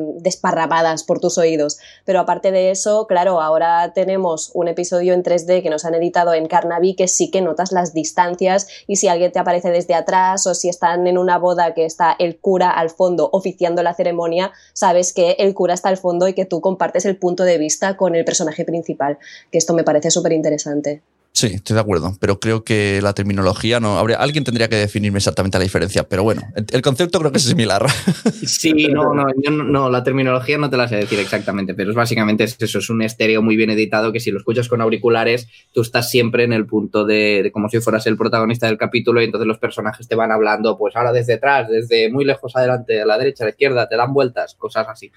[1.07, 1.79] por tus oídos.
[2.03, 6.33] Pero aparte de eso, claro, ahora tenemos un episodio en 3D que nos han editado
[6.33, 10.45] en Carnaby que sí que notas las distancias y si alguien te aparece desde atrás
[10.47, 14.51] o si están en una boda que está el cura al fondo oficiando la ceremonia,
[14.73, 17.97] sabes que el cura está al fondo y que tú compartes el punto de vista
[17.97, 19.17] con el personaje principal,
[19.51, 21.01] que esto me parece súper interesante.
[21.33, 23.97] Sí, estoy de acuerdo, pero creo que la terminología no.
[23.97, 27.37] Habría, alguien tendría que definirme exactamente la diferencia, pero bueno, el, el concepto creo que
[27.37, 27.85] es similar.
[28.41, 31.91] Sí, no, no, yo no, no, la terminología no te la sé decir exactamente, pero
[31.91, 34.81] es básicamente es eso, es un estéreo muy bien editado que si lo escuchas con
[34.81, 38.77] auriculares, tú estás siempre en el punto de, de como si fueras el protagonista del
[38.77, 42.55] capítulo y entonces los personajes te van hablando, pues ahora desde atrás, desde muy lejos
[42.55, 45.11] adelante, a la derecha, a la izquierda, te dan vueltas, cosas así.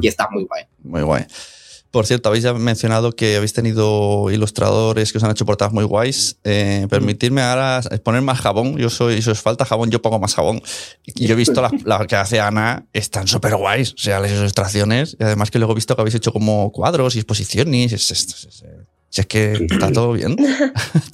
[0.00, 0.64] Y está muy guay.
[0.82, 1.24] Muy guay.
[1.90, 5.84] Por cierto, habéis ya mencionado que habéis tenido ilustradores que os han hecho portadas muy
[5.84, 6.36] guays.
[6.44, 8.76] Eh, permitidme ahora poner más jabón.
[8.76, 10.62] Yo soy, si os falta jabón, yo pongo más jabón.
[11.04, 13.92] Y yo he visto la, la que hace Ana, están súper guays.
[13.94, 15.16] O sea, las ilustraciones.
[15.18, 17.92] Y además que luego he visto que habéis hecho como cuadros y exposiciones.
[17.92, 18.64] Es, es- es- es-
[19.12, 20.36] si es que está todo bien.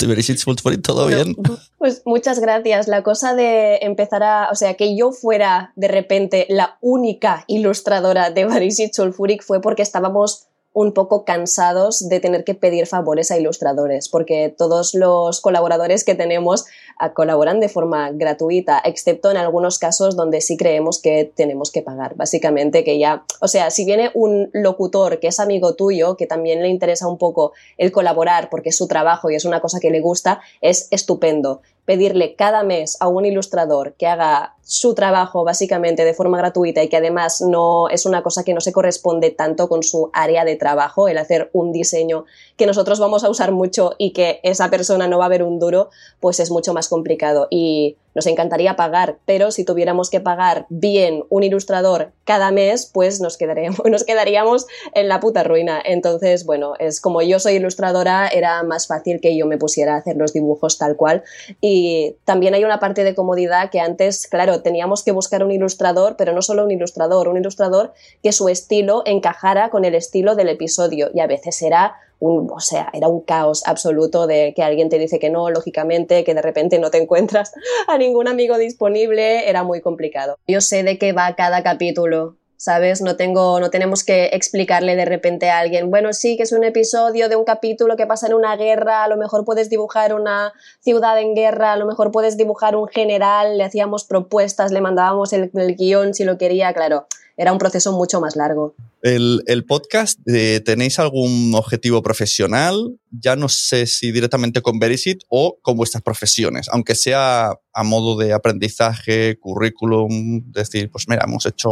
[0.82, 1.34] Todo bien.
[1.78, 2.88] Pues muchas gracias.
[2.88, 8.30] La cosa de empezar a, o sea, que yo fuera de repente la única ilustradora
[8.30, 10.45] de Barisit Sulfuric fue porque estábamos
[10.76, 16.14] un poco cansados de tener que pedir favores a ilustradores, porque todos los colaboradores que
[16.14, 16.66] tenemos
[17.14, 22.16] colaboran de forma gratuita, excepto en algunos casos donde sí creemos que tenemos que pagar.
[22.16, 26.62] Básicamente que ya, o sea, si viene un locutor que es amigo tuyo, que también
[26.62, 29.90] le interesa un poco el colaborar porque es su trabajo y es una cosa que
[29.90, 36.04] le gusta, es estupendo pedirle cada mes a un ilustrador que haga su trabajo básicamente
[36.04, 39.68] de forma gratuita y que además no es una cosa que no se corresponde tanto
[39.68, 42.24] con su área de trabajo, el hacer un diseño
[42.56, 45.58] que nosotros vamos a usar mucho y que esa persona no va a ver un
[45.58, 45.90] duro,
[46.20, 47.48] pues es mucho más complicado.
[47.50, 53.20] Y nos encantaría pagar, pero si tuviéramos que pagar bien un ilustrador cada mes, pues
[53.20, 55.80] nos quedaríamos, en la puta ruina.
[55.84, 59.98] Entonces, bueno, es como yo soy ilustradora, era más fácil que yo me pusiera a
[59.98, 61.24] hacer los dibujos tal cual.
[61.60, 66.16] Y también hay una parte de comodidad que antes, claro, teníamos que buscar un ilustrador,
[66.16, 70.48] pero no solo un ilustrador, un ilustrador que su estilo encajara con el estilo del
[70.48, 71.10] episodio.
[71.12, 74.98] Y a veces era un, o sea, era un caos absoluto de que alguien te
[74.98, 77.52] dice que no, lógicamente, que de repente no te encuentras
[77.88, 80.38] a ningún amigo disponible, era muy complicado.
[80.46, 83.02] Yo sé de qué va cada capítulo, ¿sabes?
[83.02, 86.64] No tengo, no tenemos que explicarle de repente a alguien, bueno, sí, que es un
[86.64, 90.52] episodio de un capítulo que pasa en una guerra, a lo mejor puedes dibujar una
[90.80, 95.32] ciudad en guerra, a lo mejor puedes dibujar un general, le hacíamos propuestas, le mandábamos
[95.32, 98.74] el, el guion si lo quería, claro, era un proceso mucho más largo.
[99.06, 102.98] El, podcast, eh, ¿tenéis algún objetivo profesional?
[103.12, 108.16] Ya no sé si directamente con Verisit o con vuestras profesiones, aunque sea a modo
[108.16, 111.70] de aprendizaje, currículum, decir, pues mira, hemos hecho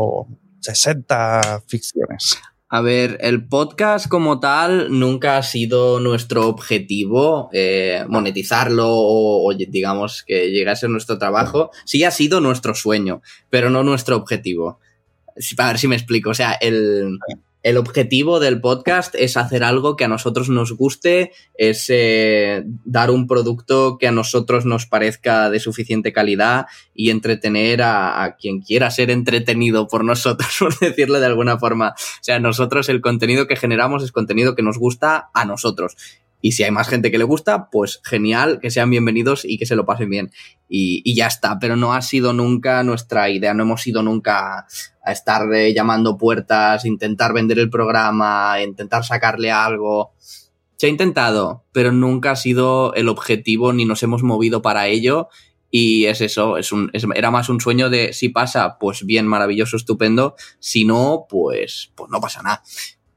[0.60, 2.38] 60 ficciones.
[2.68, 9.54] A ver, el podcast como tal nunca ha sido nuestro objetivo eh, monetizarlo o, o,
[9.54, 11.72] digamos que llegase a nuestro trabajo.
[11.84, 14.78] Sí ha sido nuestro sueño, pero no nuestro objetivo.
[15.58, 16.30] A ver si me explico.
[16.30, 17.18] O sea, el,
[17.64, 23.10] el objetivo del podcast es hacer algo que a nosotros nos guste, es eh, dar
[23.10, 28.60] un producto que a nosotros nos parezca de suficiente calidad y entretener a, a, quien
[28.60, 31.94] quiera ser entretenido por nosotros, por decirlo de alguna forma.
[31.96, 35.96] O sea, nosotros el contenido que generamos es contenido que nos gusta a nosotros.
[36.44, 39.64] Y si hay más gente que le gusta, pues genial, que sean bienvenidos y que
[39.64, 40.30] se lo pasen bien.
[40.68, 44.66] Y, y ya está, pero no ha sido nunca nuestra idea, no hemos ido nunca
[45.02, 50.12] a estar llamando puertas, intentar vender el programa, intentar sacarle algo.
[50.76, 55.30] Se ha intentado, pero nunca ha sido el objetivo ni nos hemos movido para ello.
[55.70, 59.78] Y es eso, es un, era más un sueño de si pasa, pues bien, maravilloso,
[59.78, 60.34] estupendo.
[60.58, 62.62] Si no, pues, pues no pasa nada.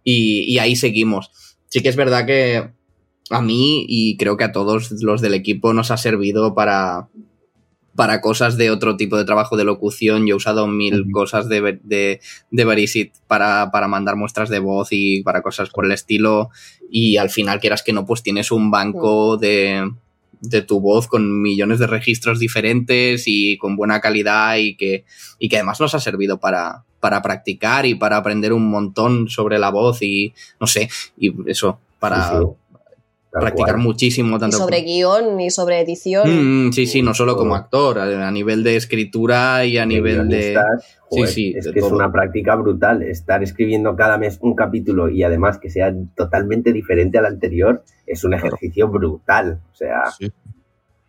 [0.01, 1.29] Y ahí seguimos.
[1.67, 2.76] Sí que es verdad que
[3.29, 7.07] a mí y creo que a todos los del equipo nos ha servido para,
[7.95, 10.25] para cosas de otro tipo de trabajo de locución.
[10.25, 11.11] Yo he usado mil uh -huh.
[11.11, 12.19] cosas de, de,
[12.51, 16.49] de Verisit para, para mandar muestras de voz y para cosas por el estilo.
[16.91, 19.91] Y al final, quieras que no, pues tienes un banco de,
[20.41, 25.03] de tu voz con millones de registros diferentes y con buena calidad y que,
[25.39, 29.57] y que además nos ha servido para, para practicar y para aprender un montón sobre
[29.59, 32.29] la voz y no sé, y eso, para...
[32.29, 32.66] Sí, sí
[33.31, 33.83] practicar cual.
[33.83, 34.39] muchísimo.
[34.39, 36.67] Tanto y sobre guion y sobre edición.
[36.67, 40.27] Mm, sí, sí, no solo como actor, a, nivel de escritura y a de nivel
[40.27, 40.59] de...
[41.09, 41.87] Joder, sí, sí, es que todo.
[41.87, 43.01] es una práctica brutal.
[43.01, 48.23] Estar escribiendo cada mes un capítulo y además que sea totalmente diferente al anterior es
[48.23, 49.61] un ejercicio brutal.
[49.71, 50.31] O sea, sí.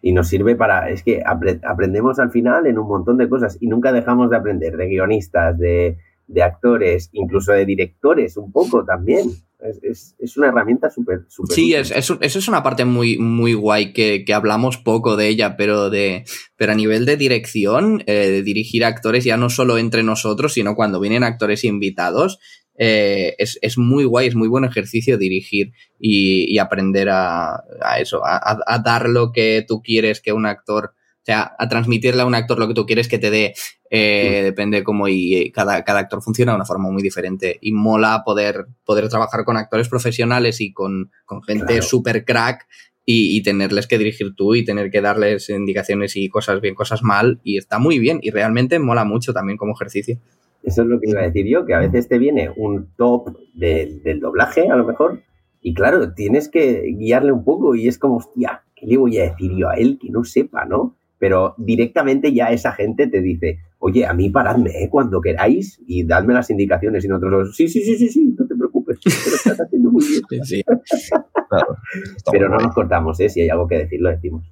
[0.00, 0.88] y nos sirve para.
[0.90, 4.36] Es que apre aprendemos al final en un montón de cosas y nunca dejamos de
[4.36, 9.30] aprender de guionistas, de, de actores, incluso de directores, un poco también.
[9.58, 11.24] Es, es, es, una herramienta súper...
[11.26, 15.26] Super sí, es, eso es una parte muy, muy guay que, que, hablamos poco de
[15.26, 19.76] ella, pero, de, pero a nivel de dirección, eh, de dirigir actores ya no solo
[19.78, 22.38] entre nosotros, sino cuando vienen actores invitados,
[22.76, 27.98] eh, es, es, muy guay, es muy buen ejercicio dirigir y, y aprender a, a
[27.98, 30.92] eso, a, a, dar lo que tú quieres que un actor
[31.32, 33.54] sea, a transmitirle a un actor lo que tú quieres que te dé,
[33.90, 34.42] eh, sí.
[34.44, 37.58] depende cómo y cada, cada actor funciona de una forma muy diferente.
[37.60, 41.82] Y mola poder, poder trabajar con actores profesionales y con, con gente claro.
[41.82, 42.66] super crack
[43.04, 47.02] y, y, tenerles que dirigir tú y tener que darles indicaciones y cosas bien, cosas
[47.02, 47.40] mal.
[47.42, 50.18] Y está muy bien y realmente mola mucho también como ejercicio.
[50.62, 53.36] Eso es lo que iba a decir yo, que a veces te viene un top
[53.54, 55.22] de, del doblaje, a lo mejor,
[55.60, 59.30] y claro, tienes que guiarle un poco y es como, hostia, ¿qué le voy a
[59.30, 60.96] decir yo a él que no sepa, no?
[61.18, 64.88] Pero directamente ya esa gente te dice, oye, a mí paradme ¿eh?
[64.90, 68.54] cuando queráis y dadme las indicaciones y nosotros, sí, sí, sí, sí, sí, no te
[68.54, 70.44] preocupes, lo estás haciendo muy bien.
[70.44, 71.76] Sí, claro,
[72.32, 73.28] pero no nos cortamos, ¿eh?
[73.28, 74.44] si hay algo que decir, lo decimos.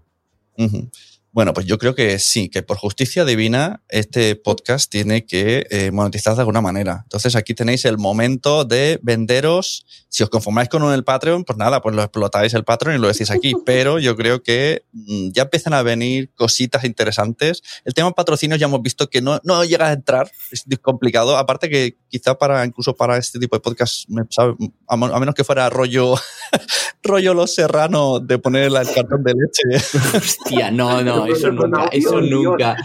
[0.58, 1.15] Uh -huh.
[1.36, 5.90] Bueno, pues yo creo que sí, que por justicia divina este podcast tiene que eh,
[5.90, 7.00] monetizar de alguna manera.
[7.02, 9.84] Entonces aquí tenéis el momento de venderos.
[10.08, 13.08] Si os conformáis con el Patreon, pues nada, pues lo explotáis el Patreon y lo
[13.08, 13.52] decís aquí.
[13.66, 17.60] Pero yo creo que mm, ya empiezan a venir cositas interesantes.
[17.84, 21.36] El tema patrocinios ya hemos visto que no, no llega a entrar, es complicado.
[21.36, 24.56] Aparte que quizá para incluso para este tipo de podcast, me sabe-
[24.88, 26.14] a, a menos que fuera rollo,
[27.02, 29.86] rollo los serrano de poner el cartón de leche.
[30.16, 32.76] Hostia, no, no, eso nunca, eso nunca.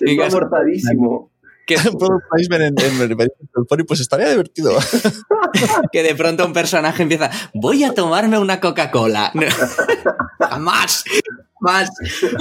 [0.00, 1.30] Venga, amortadísimo.
[1.66, 1.76] Que,
[2.30, 4.72] podéis ver en, en, en- en- pues estaría divertido.
[5.92, 9.32] que de pronto un personaje empieza, voy a tomarme una Coca-Cola.
[10.40, 11.04] Jamás,
[11.60, 11.90] más.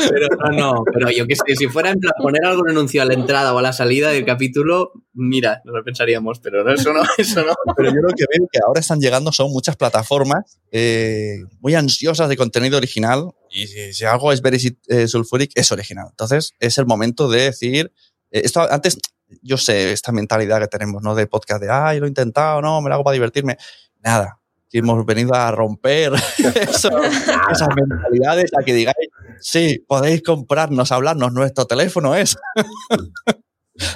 [0.09, 3.05] Pero no, no, pero yo que sé, si fuera en plan poner algún anuncio a
[3.05, 6.93] la entrada o a la salida del capítulo, mira, no lo pensaríamos, pero no, eso
[6.93, 7.53] no, eso no.
[7.75, 12.29] Pero yo lo que veo que ahora están llegando son muchas plataformas eh, muy ansiosas
[12.29, 16.07] de contenido original y si, si algo es Very eh, Sulfuric es original.
[16.09, 17.91] Entonces es el momento de decir,
[18.31, 18.97] eh, esto antes,
[19.41, 21.15] yo sé esta mentalidad que tenemos, ¿no?
[21.15, 23.57] De podcast de, ay, lo he intentado, no, me lo hago para divertirme.
[23.99, 24.39] Nada.
[24.69, 26.89] Que hemos venido a romper eso,
[27.51, 29.09] esas mentalidades, a que digáis,
[29.39, 32.37] sí, podéis comprarnos, hablarnos, nuestro teléfono es.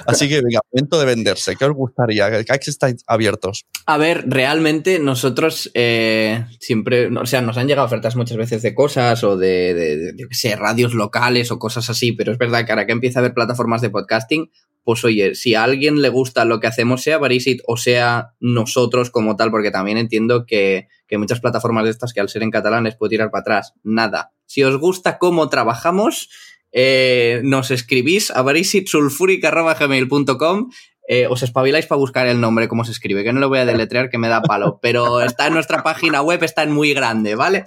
[0.06, 1.56] Así que venga, momento de venderse.
[1.56, 2.44] ¿Qué os gustaría?
[2.44, 3.64] ¿Qué estáis abiertos?
[3.86, 8.74] A ver, realmente nosotros eh, siempre, o sea, nos han llegado ofertas muchas veces de
[8.74, 12.38] cosas o de, de, de, yo qué sé, radios locales o cosas así, pero es
[12.38, 14.50] verdad que ahora que empieza a haber plataformas de podcasting,
[14.84, 19.10] pues oye, si a alguien le gusta lo que hacemos, sea Barisit o sea nosotros
[19.10, 22.50] como tal, porque también entiendo que, que muchas plataformas de estas que al ser en
[22.50, 23.72] catalán les puedo tirar para atrás.
[23.82, 24.32] Nada.
[24.46, 26.28] Si os gusta cómo trabajamos,
[26.76, 30.70] eh, nos escribís a barisitsulfuric.gmail.com
[31.06, 33.66] eh, os espabiláis para buscar el nombre, cómo se escribe, que no lo voy a
[33.66, 37.34] deletrear, que me da palo, pero está en nuestra página web, está en muy grande,
[37.34, 37.64] ¿vale?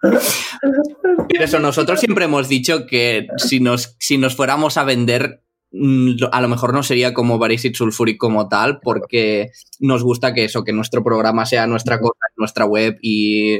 [0.00, 6.12] Pero eso, nosotros siempre hemos dicho que si nos, si nos fuéramos a vender, mm,
[6.32, 10.64] a lo mejor no sería como Barisit Sulfuric como tal, porque nos gusta que eso,
[10.64, 13.58] que nuestro programa sea nuestra cosa, nuestra web y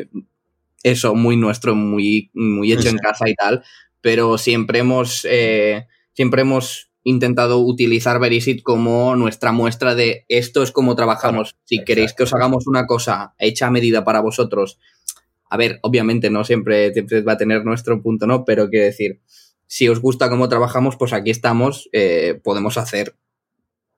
[0.83, 3.63] eso, muy nuestro, muy, muy hecho en casa y tal,
[4.01, 10.73] pero siempre hemos, eh, siempre hemos intentado utilizar Verisit como nuestra muestra de esto es
[10.73, 11.57] como trabajamos.
[11.65, 14.79] Si queréis que os hagamos una cosa hecha a medida para vosotros,
[15.49, 18.45] a ver, obviamente no siempre, siempre va a tener nuestro punto, ¿no?
[18.45, 19.21] Pero quiero decir,
[19.67, 23.15] si os gusta cómo trabajamos, pues aquí estamos, eh, podemos hacer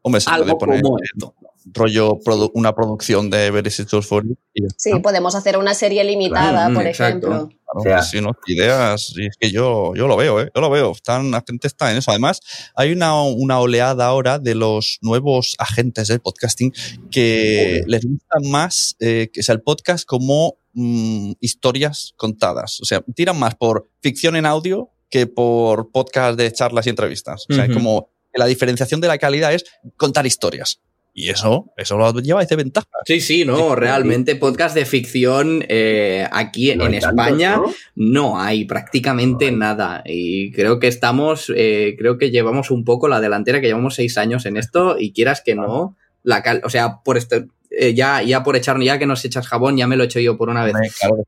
[0.03, 1.35] Hombre, se algo puede poner como esto.
[1.73, 6.75] Rollo produ- una producción de Verisit Sulfuric y Sí, podemos hacer una serie limitada, Claro,
[6.75, 7.27] por exacto.
[7.29, 7.49] ejemplo.
[7.49, 8.33] Claro, O sea- sí, ¿no?
[8.47, 10.51] Ideas, y es que yo, yo lo veo, ¿eh?
[10.55, 10.91] Yo lo veo.
[10.93, 12.11] Están, la gente está en eso.
[12.11, 12.41] Además,
[12.75, 16.73] hay una, una oleada ahora de los nuevos agentes del podcasting
[17.11, 22.81] que les gusta más eh, que sea el podcast como mm, historias contadas.
[22.81, 27.47] O sea, tiran más por ficción en audio que por podcast de charlas y entrevistas.
[27.51, 27.75] O sea, Ujú.
[27.75, 29.65] como que la diferenciación de la calidad es
[29.97, 30.81] contar historias.
[31.13, 32.87] Y eso, eso lo lleva de ventaja.
[33.05, 37.65] Sí, sí, no, realmente podcast de ficción eh, aquí No en tantos, España ¿no?
[37.97, 43.21] no hay prácticamente nada y creo que estamos, eh, creo que llevamos un poco la
[43.21, 47.01] delantera, que llevamos seis años en esto y quieras que no, la cal- o sea,
[47.05, 50.03] por este, eh, ya, ya por echar, ya que nos echas jabón, ya me lo
[50.03, 50.75] he hecho yo por una vez.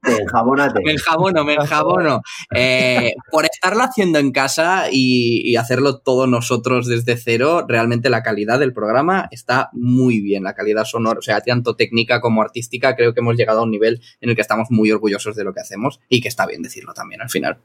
[0.03, 0.81] Enjabónate.
[0.85, 2.23] Me enjabono, me enjabono.
[2.55, 8.23] Eh, por estarlo haciendo en casa y, y hacerlo todos nosotros desde cero, realmente la
[8.23, 10.43] calidad del programa está muy bien.
[10.43, 13.71] La calidad sonora, o sea, tanto técnica como artística, creo que hemos llegado a un
[13.71, 16.63] nivel en el que estamos muy orgullosos de lo que hacemos y que está bien
[16.63, 17.59] decirlo también al final.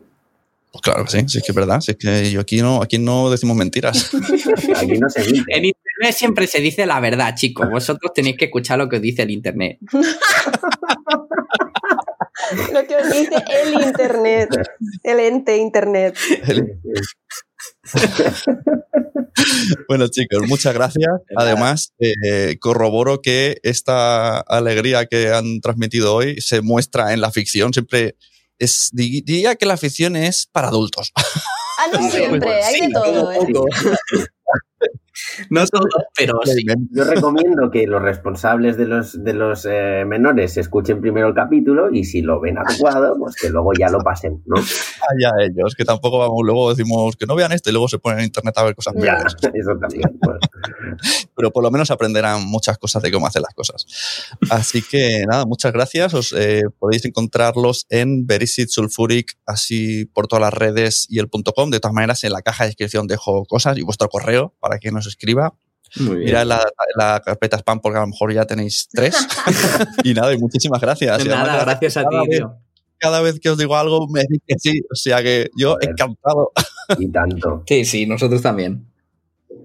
[0.77, 1.81] Pues claro que sí, sí que es verdad.
[1.81, 4.11] Sí que yo aquí no, aquí no decimos mentiras.
[4.75, 5.43] Aquí no se dice.
[5.47, 7.67] En internet siempre se dice la verdad, chicos.
[7.69, 9.79] Vosotros tenéis que escuchar lo que os dice el internet.
[12.71, 14.49] Lo que os dice el Internet,
[15.03, 16.15] el ente Internet.
[19.87, 21.09] Bueno, chicos, muchas gracias.
[21.35, 27.71] Además, eh, corroboro que esta alegría que han transmitido hoy se muestra en la ficción.
[27.73, 28.15] Siempre
[28.59, 31.11] es, di- diría que la ficción es para adultos.
[31.15, 33.39] Ah, no siempre, hay de todo, ¿eh?
[35.49, 35.83] No todo,
[36.15, 36.65] pero sí.
[36.91, 41.89] Yo recomiendo que los responsables de los, de los eh, menores escuchen primero el capítulo
[41.91, 44.57] y si lo ven adecuado, pues que luego ya lo pasen, ¿no?
[44.57, 48.19] Allá ellos, que tampoco vamos, luego decimos que no vean esto y luego se ponen
[48.19, 49.35] en internet a ver cosas Ya, peores.
[49.53, 50.17] eso también.
[50.21, 50.39] bueno.
[51.35, 53.85] Pero por lo menos aprenderán muchas cosas de cómo hacer las cosas.
[54.49, 56.13] Así que nada, muchas gracias.
[56.13, 61.53] Os eh, podéis encontrarlos en Verisit Sulfuric, así por todas las redes y el punto
[61.53, 61.69] .com.
[61.69, 64.91] De todas maneras, en la caja de descripción dejo cosas y vuestro correo para que
[64.91, 65.53] nos escriba.
[65.99, 66.25] Muy bien.
[66.25, 66.61] Mirad la,
[66.97, 69.15] la carpeta spam porque a lo mejor ya tenéis tres.
[70.03, 71.13] y nada, y muchísimas gracias.
[71.21, 72.55] Además Nada, gracias a ti, cada vez- tío.
[72.97, 74.81] cada vez que os digo algo me decís que sí.
[74.91, 76.51] O sea que yo encantado.
[76.97, 77.63] Y tanto.
[77.67, 78.85] Sí, sí, nosotros también.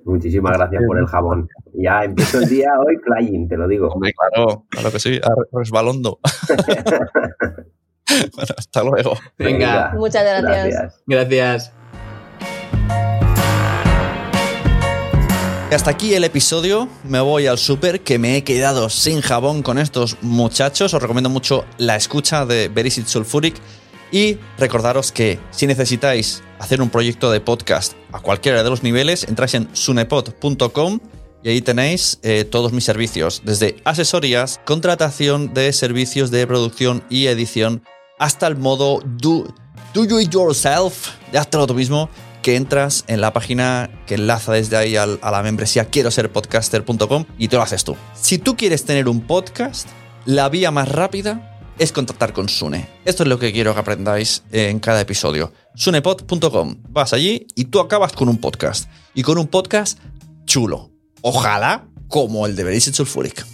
[0.05, 1.49] Muchísimas gracias por el jabón.
[1.74, 3.88] Ya empiezo el día hoy flying, te lo digo.
[3.88, 5.20] Hombre, claro, claro que sí,
[5.53, 6.18] resbalondo.
[8.34, 9.16] bueno, hasta luego.
[9.38, 11.01] Venga, Muchas gracias.
[11.07, 11.72] gracias.
[15.75, 16.89] Hasta aquí el episodio.
[17.05, 20.93] Me voy al súper que me he quedado sin jabón con estos muchachos.
[20.93, 23.57] Os recomiendo mucho la escucha de Verisit Sulfuric.
[24.11, 29.25] Y recordaros que si necesitáis hacer un proyecto de podcast a cualquiera de los niveles,
[29.25, 31.01] entráis en sunepod.com
[31.43, 37.27] y ahí tenéis eh, todos mis servicios, desde asesorías, contratación de servicios de producción y
[37.27, 37.83] edición,
[38.18, 39.53] hasta el modo do,
[39.95, 42.11] do you it yourself, de hazlo tú mismo,
[42.43, 47.24] que entras en la página que enlaza desde ahí a la membresía quiero ser podcaster.com
[47.38, 47.97] y te lo haces tú.
[48.14, 49.88] Si tú quieres tener un podcast,
[50.26, 52.88] la vía más rápida es contactar con Sune.
[53.05, 55.53] Esto es lo que quiero que aprendáis en cada episodio.
[55.74, 56.76] Sunepod.com.
[56.88, 58.88] Vas allí y tú acabas con un podcast.
[59.14, 59.99] Y con un podcast
[60.45, 60.90] chulo.
[61.22, 63.47] Ojalá como el de Verisit Sulfuric.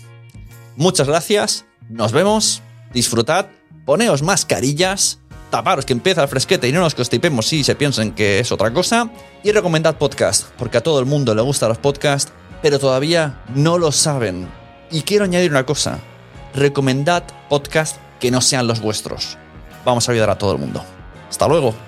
[0.76, 2.62] Muchas gracias, nos vemos,
[2.92, 3.46] disfrutad,
[3.84, 5.20] poneos mascarillas,
[5.50, 8.72] taparos que empieza el fresquete y no nos constipemos si se piensen que es otra
[8.72, 9.10] cosa,
[9.42, 12.32] y recomendad podcast, porque a todo el mundo le gustan los podcasts,
[12.62, 14.48] pero todavía no lo saben.
[14.90, 15.98] Y quiero añadir una cosa,
[16.54, 19.38] recomendad podcasts que no sean los vuestros.
[19.84, 20.82] Vamos a ayudar a todo el mundo.
[21.28, 21.87] Hasta luego.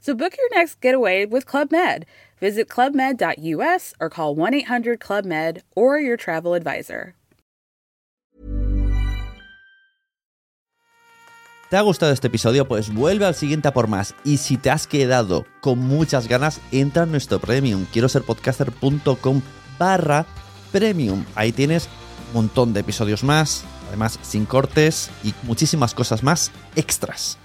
[0.00, 2.06] So book your next getaway with Club Med.
[2.40, 7.14] Visit clubmed.us or call 1 800 Club Med or your travel advisor.
[11.70, 12.66] ¿Te ha gustado este episodio?
[12.66, 14.16] Pues vuelve al siguiente a por más.
[14.24, 17.86] Y si te has quedado con muchas ganas, entra en nuestro premium.
[17.92, 19.40] Quiero ser podcaster.com
[19.78, 20.26] barra
[20.72, 21.24] premium.
[21.36, 21.88] Ahí tienes
[22.28, 27.38] un montón de episodios más, además sin cortes y muchísimas cosas más extras.